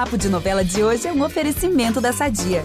[0.00, 2.64] Papo de Novela de hoje é um oferecimento da Sadia.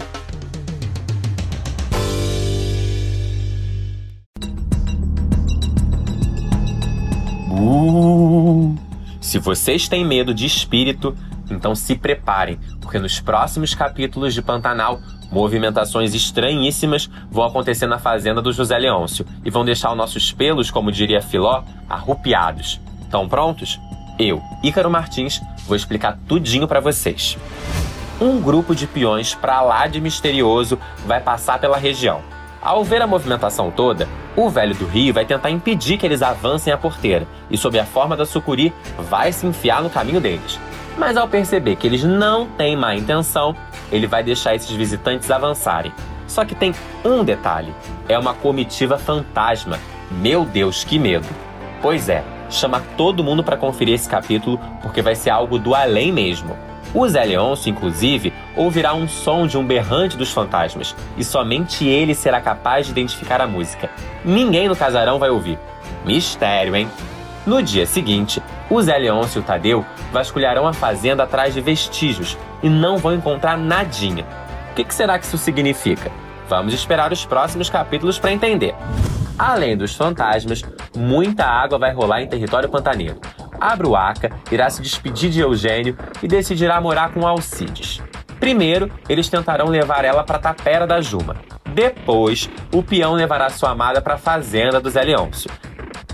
[7.51, 8.73] Uh,
[9.20, 11.14] se vocês têm medo de espírito,
[11.52, 18.42] então se preparem, porque nos próximos capítulos de Pantanal, movimentações estranhíssimas vão acontecer na fazenda
[18.42, 22.80] do José Leôncio e vão deixar os nossos pelos, como diria Filó, arrupiados.
[23.02, 23.78] Estão prontos?
[24.18, 27.37] Eu, Ícaro Martins, vou explicar tudinho para vocês.
[28.19, 32.21] Um grupo de peões pra lá de misterioso vai passar pela região.
[32.61, 36.71] Ao ver a movimentação toda, o velho do Rio vai tentar impedir que eles avancem
[36.71, 40.59] a porteira e, sob a forma da sucuri, vai se enfiar no caminho deles.
[40.97, 43.53] Mas ao perceber que eles não têm má intenção,
[43.91, 45.93] ele vai deixar esses visitantes avançarem.
[46.25, 46.73] Só que tem
[47.03, 47.73] um detalhe:
[48.07, 49.77] é uma comitiva fantasma.
[50.09, 51.27] Meu Deus, que medo!
[51.81, 56.12] Pois é, chama todo mundo para conferir esse capítulo porque vai ser algo do além
[56.12, 56.55] mesmo.
[56.94, 62.15] O Zé Leôncio, inclusive, ouvirá um som de um berrante dos fantasmas e somente ele
[62.15, 63.90] será capaz de identificar a música.
[64.24, 65.60] Ninguém no casarão vai ouvir.
[66.06, 66.88] Mistério, hein?
[67.46, 72.38] No dia seguinte, o Zé Leôncio e o Tadeu vasculharão a fazenda atrás de vestígios
[72.64, 74.26] e não vão encontrar nadinha.
[74.72, 76.12] O que será que isso significa?
[76.48, 78.74] Vamos esperar os próximos capítulos para entender.
[79.38, 80.61] Além dos fantasmas,
[80.95, 83.19] muita água vai rolar em território pantaneiro.
[83.59, 88.02] A Bruaca irá se despedir de Eugênio e decidirá morar com Alcides.
[88.39, 91.36] Primeiro, eles tentarão levar ela para Tapera da Juma.
[91.73, 95.50] Depois, o peão levará sua amada para a fazenda do Zé Leôncio.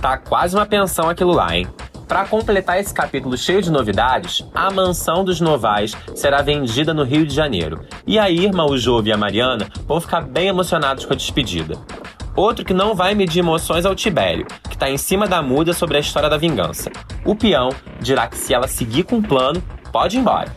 [0.02, 1.67] Tá quase uma pensão aquilo lá, hein?
[2.08, 7.25] Para completar esse capítulo cheio de novidades, a mansão dos Novais será vendida no Rio
[7.25, 7.86] de Janeiro.
[8.05, 11.77] E a Irma, o Jove e a Mariana vão ficar bem emocionados com a despedida.
[12.36, 15.74] Outro que não vai medir emoções é o Tibério, que está em cima da muda
[15.74, 16.90] sobre a história da vingança.
[17.26, 20.56] O peão dirá que se ela seguir com o plano, pode ir embora.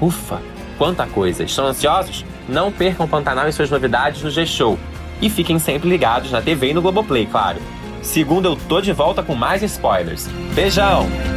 [0.00, 0.40] Ufa,
[0.78, 1.42] quanta coisa!
[1.44, 2.24] Estão ansiosos?
[2.48, 4.78] Não percam Pantanal e suas novidades no G-Show.
[5.20, 7.58] E fiquem sempre ligados na TV e no Globoplay, claro.
[8.02, 10.26] Segunda eu tô de volta com mais spoilers.
[10.54, 11.31] Beijão!